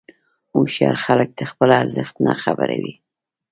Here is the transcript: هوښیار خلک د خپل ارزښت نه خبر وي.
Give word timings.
هوښیار 0.53 0.95
خلک 1.05 1.29
د 1.33 1.41
خپل 1.51 1.69
ارزښت 1.81 2.15
نه 2.25 2.33
خبر 2.43 2.69
وي. 2.81 2.93